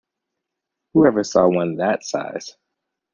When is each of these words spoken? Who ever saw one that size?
Who 0.95 1.05
ever 1.05 1.23
saw 1.23 1.47
one 1.47 1.75
that 1.75 2.03
size? 2.03 2.57